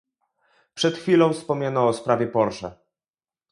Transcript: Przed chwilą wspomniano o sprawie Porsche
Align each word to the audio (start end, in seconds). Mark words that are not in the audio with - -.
Przed 0.73 0.97
chwilą 0.97 1.33
wspomniano 1.33 1.87
o 1.87 1.93
sprawie 1.93 2.27
Porsche 2.27 2.71